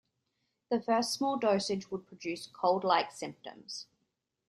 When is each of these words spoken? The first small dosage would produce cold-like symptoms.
The 0.71 0.81
first 0.81 1.13
small 1.13 1.37
dosage 1.37 1.91
would 1.91 2.07
produce 2.07 2.47
cold-like 2.47 3.11
symptoms. 3.11 3.85